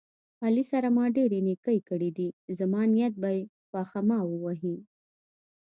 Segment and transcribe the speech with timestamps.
[0.45, 4.77] علي سره ما ډېرې نیکۍ کړې دي، زما نیت به یې خواخما وهي.